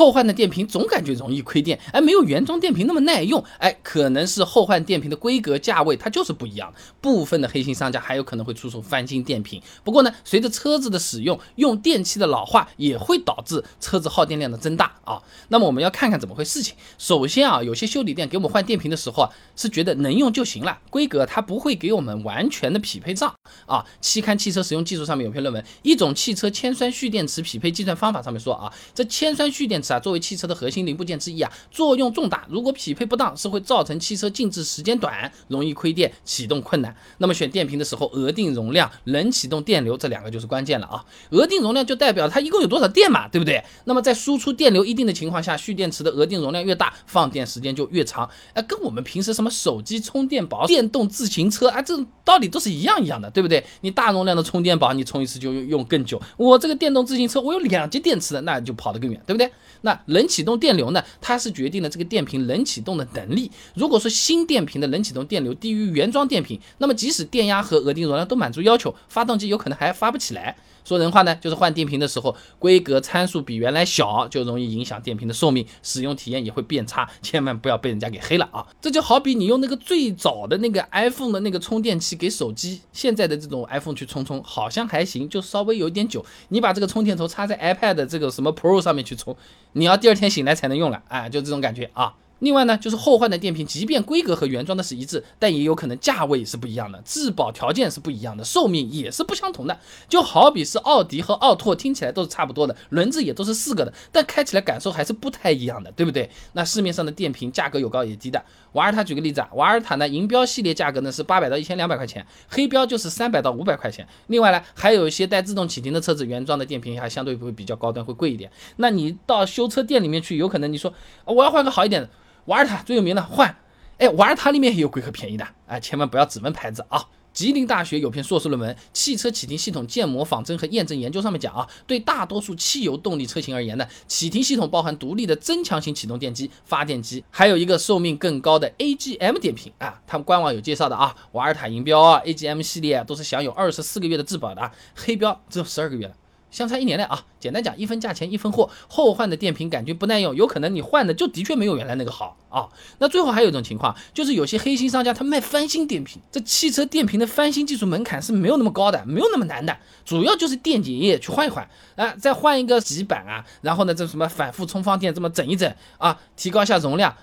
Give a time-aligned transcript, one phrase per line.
[0.00, 6.72] 后换的电瓶总感觉容易亏电，哎，没有原装电瓶那么耐用，哎，可能是后换电瓶的规格价位它就是不一样。
[7.02, 9.60] 部分的黑心商家还有可能会出售翻新电瓶。
[9.84, 15.22] 不过呢，随着车子的使用，用电器的老化也会导致车子耗电量的增大啊。
[15.48, 16.74] 那么我们要看看怎么回事情。
[16.96, 23.34] 首先啊，有些修理店给我们换电瓶的时候啊，是觉得能用就行了，规格它不会给我们完全的匹配上
[23.66, 23.84] 啊。
[24.00, 32.46] 期刊汽车使用技术上面有篇论文，一种汽车铅酸蓄电池匹配计算方法上面说啊，这铅酸蓄电池啊，作为汽车的核心零部件之一啊，作用重大。
[32.48, 36.94] 如果匹配不当，是会造成汽车静置时间短，容易亏电，启动困难。
[37.18, 41.04] 那么选电瓶的时候，额定容量、冷启动电流这两个就是关键了啊。
[41.30, 43.62] 额定容量就代表它一共有多少电嘛，对不对？
[43.84, 48.28] 那么在输出电流一定的情况下，蓄电池的额定容量越大，放电时间就越长。
[48.54, 53.64] 哎，跟我们平时什么手机充电宝、电动自行车啊，这种道理都是一样一样的，对不对？
[53.80, 56.20] 你大容量的充电宝，你充一次就用用更久。
[56.36, 59.50] 我这个电动自行车，我有两节电池的，那就跑得更远，对不对？
[59.82, 61.02] 那冷启动电流呢？
[61.20, 63.50] 它是决定了这个电瓶冷启动的能力。
[63.74, 70.56] 如果说新电瓶的冷启动电流低于原装电瓶，那么即使电压和额定容量都满足要求，发动机有可能还发不起来。
[70.82, 77.08] 说人话呢，就是换电瓶的时候，规格参数比原来小，就容易影响电瓶的寿命，使用体验也会变差。
[77.22, 78.66] 千万不要被人家给黑了啊！
[78.80, 86.24] 这就好比你用那个最早的那个 iPhone 的那个充电器给手机，现在的这种 iPhone 去充充，好像还行，就稍微有点久。
[86.48, 89.36] 你把这个充电头插在 iPad 这个什么 Pro 上面去充，
[89.72, 92.14] 你要第二天醒来才能用了，哎，就这种感觉啊。
[92.40, 99.78] 另外呢，就是后换的电瓶，即便规格和原装的是一致，但也有可能价位是不一样的，质保条件是不一样的，寿命也是不相同的。
[100.08, 106.28] 就好比是奥迪和奥拓，听起来都是差不多的，轮子也都是四个的，但开起来感受还是不太一样的，对不对？
[106.54, 108.42] 那市面上的电瓶价格有高有低的。
[108.72, 114.06] 瓦尔塔举个例子啊，瓦尔塔呢，银标系列价格呢是八百到一千两百块钱，黑标就是三百到五百块钱。
[114.28, 118.50] 另外呢，还有一些带自动启停的车子，原装的电瓶还相对会比较高端，会贵一点。
[118.76, 120.94] 那你到修车店里面去，有可能你说
[121.26, 122.08] 我要换个好一点的。
[122.46, 123.56] 瓦尔塔最有名的换，
[123.98, 127.06] 哎，瓦尔塔里面也有贵和便宜的，哎，千万不要只问牌子啊。
[127.32, 140.02] 吉林大学有篇硕士论文《汽车启停系统建模仿真和验证研究》，上面讲啊，对大多数汽油动力车型而言呢，启停系统包含独立的增强型启动电机、发电机，还有一个寿命更高的 AGM 电瓶啊。
[140.08, 146.14] 他们官网有介绍的啊，瓦尔塔银标啊，AGM 系列都是享有二十四个月的质保的，黑标只有十二个月了。
[146.50, 147.24] 相差一年了啊！
[147.38, 148.68] 简单讲，一分价钱一分货。
[148.88, 152.68] 后换的电瓶感觉不耐用，有可能你换的就的确没有原来那个好啊。
[152.98, 156.20] 那最后还有一种情况，就是有些黑心商家他卖翻新电瓶。
[156.30, 167.14] 这汽车电瓶的翻新技术门槛是没有那么高的，没有那么难的，主要就是电解液去换一换啊，再换一个极板啊，然后呢这什么反复充放电这么整一整啊，提高一下容量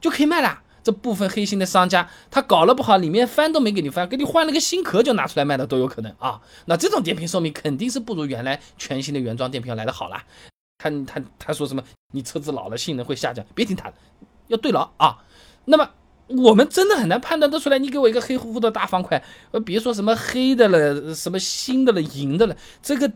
[0.00, 0.62] 就可以卖了。
[0.88, 6.40] 这部分黑心的商家，他搞了不好，里面翻都没给你翻，给你换了个新壳就拿出来卖的都有可能啊。
[6.64, 10.24] 那这种电瓶寿命肯定是不如原来全新的原装电瓶来的好啦。
[10.78, 11.82] 他他他说什么？
[12.14, 13.96] 你车子老了，性能会下降，别听他的，
[14.46, 15.18] 要对牢啊。
[15.66, 15.90] 那么
[16.28, 23.12] 我们真的很难判断得出来，你给我一个黑乎乎的大方块，呃，别说什么黑的了，什么新的了，银的了，这个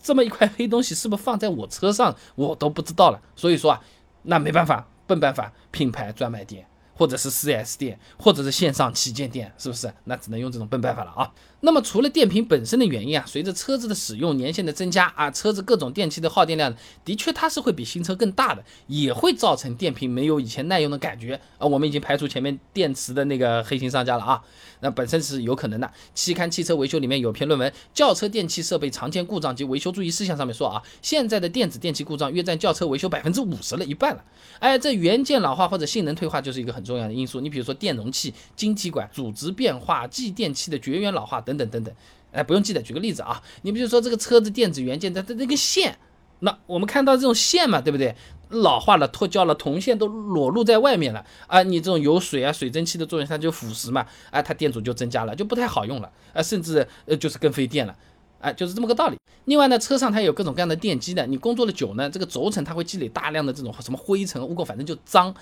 [0.00, 3.20] 这么一块黑东西是不是放在我车上，我都不知道了。
[3.34, 3.82] 所以说啊，
[4.22, 6.64] 那没办法，笨办法，品牌专卖店。
[6.96, 9.92] 或者是 4S 店，或者是线上旗舰店，是不是？
[10.04, 11.30] 那只能用这种笨办法了啊。
[11.66, 16.72] 那么除了电瓶本身的原因啊，随着车子的使用年限的增加啊，车子各种电器的耗电量
[17.04, 21.66] 的确它是会比新车更大的，也会造成电瓶没有以前耐用的感觉啊。
[21.66, 24.40] 我们已经排除前面电池的那个黑心商家了啊，
[24.78, 25.90] 那本身是有可能的。
[26.14, 34.22] 期刊汽车维修里面有篇论文《轿车电器设备常见故障及维修注意事项》，上面说啊，现在的电子电器故障约占轿车维修百分之五十了一半了。
[34.60, 37.40] 哎，这元件老化或者性能退化就是一个很重要的因素。
[37.40, 41.55] 你比如说电容器、晶体管组织变化、继电器的绝缘老化等。
[41.56, 41.94] 等等等，
[42.32, 45.98] 哎，不用记得，举个例子啊，你比如说这个车子电子元件的它那个线，
[46.40, 48.14] 那我们看到这种线嘛，对不对？
[48.50, 57.96] 老化了、脱胶了，铜线都裸露在外面了啊，你这种有水啊、水蒸气的作用，它就腐蚀嘛，啊，它电阻就增加了，就不太好用了啊，甚至呃就是更费电了，
[58.40, 59.16] 啊，就是这么个道理。
[59.46, 65.34] 另外呢，车上它有各种各样的电机的，你工作的久呢，这个轴承它会积累大量的这种什么灰尘、污垢，反正就脏。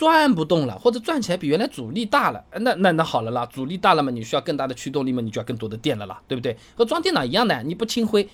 [0.00, 6.56] 转不动了，或者转起来比原来阻力大了，那那那好了啦，阻力大了嘛，你需要更大的驱动力嘛，你就要更多的电了啦，对不对？
[6.74, 8.26] 和装电脑一样的，你不清灰，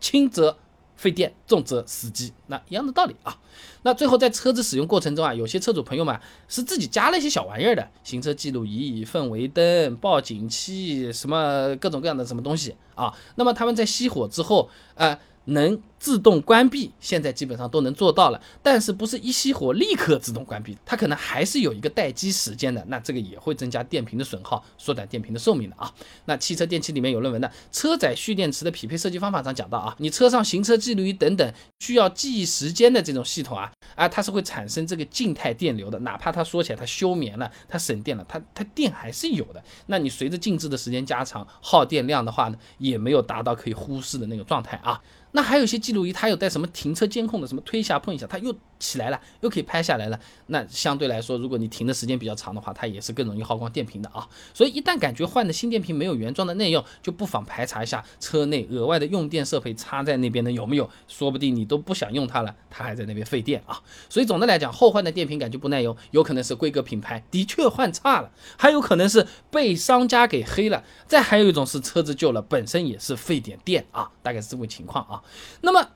[0.00, 0.56] 轻则
[0.96, 3.38] 费电，重则死机，那一样的道理啊。
[3.82, 13.14] 那最后在车子使用过程中啊，有些车主朋友们是自己加了一些小玩意儿的，行车记录仪、氛围灯、报警器，什么各种各样的什么东西啊。
[13.36, 15.16] 那么他们在熄火之后，呃。
[15.46, 18.40] 能自动关闭，现在基本上都能做到了。
[18.62, 22.82] 但是不是一熄火立刻自动关闭，它可能还是有一个待机时间的。
[22.88, 25.92] 那这个也会增加电瓶的损耗，缩短电瓶的寿命的啊。
[26.24, 39.62] 那汽车电器里面有论文的《车载蓄电池的匹配设计方法》上讲到啊，你车上行车记录仪等等需要记忆时间的这种系统啊啊，它是会产生这个静态电流的，哪怕它说起来它休眠了，它省电了，它它电还是有的。
[39.86, 44.98] 那你随着静置的时间加长，耗电量的话呢，也没有达到可以忽视的那个状态啊。
[45.32, 50.18] 那还有一些记录仪，它有带什么停车监控的，什么推一下碰一下，它又起来了，又可以拍下来了。
[50.46, 54.26] 那相对来说，如果你停的时间比较长的话，它也是更容易耗光电瓶的啊。
[54.52, 63.80] 所以一旦感觉换的新电瓶没有原装的耐用，就不妨排查一下车内额外的用电设备插在那边的有没有，说不定你都不想用它了，它还在那边费电啊。
[64.08, 75.22] 所以总的来讲，后换的电瓶感觉不耐用，有可能是规格品牌的确换差了，还有可能是被商家给黑了，再还有一种是车子旧了，本身也是费点电啊，大概是这么情况啊。
[75.60, 75.90] 那么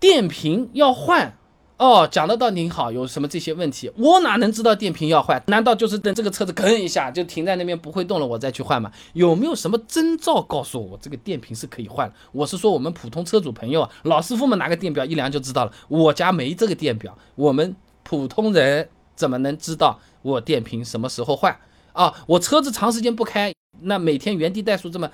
[0.00, 1.34] 电瓶要换
[1.76, 5.40] 哦，讲得到挺好，有什么这些问题，我哪能知道电瓶要换？
[5.46, 8.90] 难道就是等这个车子吭一下就停在那边不会动了，我再去换吗？
[9.12, 12.12] 有没有什么征兆告诉我这个电瓶是可以换？
[12.32, 15.72] 我是说我们普通车主朋友啊，老师傅们拿个电表一量就知道了。
[15.86, 21.56] 我家没这个电表，我们普通人怎么能知道我电瓶什么时候换
[21.92, 22.12] 啊？
[22.26, 25.08] 我车子长时间不开，那每天原地怠速这么。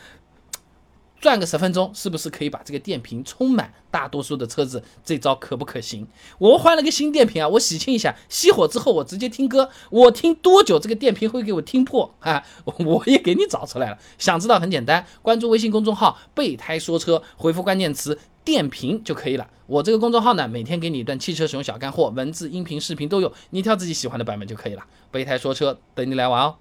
[1.24, 3.72] 转个十分钟，是不是可以把这个电瓶充满？
[3.90, 6.06] 大多数的车子这招可不可行？
[6.36, 12.44] 我换了个新电瓶啊，我洗清一下，熄火之后我直接听歌，我听多久这个电瓶会给我听破啊？
[12.84, 13.98] 我也给你找出来了。
[14.18, 19.48] 想知道很简单，关注微信公众号“备胎说车”，回复关键词“电瓶”就可以了。
[19.66, 24.82] 我这个公众号呢，每天给你一段汽车使用小干货，文字、音频、视频都有，你挑自己喜欢的版本就可以了。
[25.10, 26.56] 备胎说车，等你来玩哦。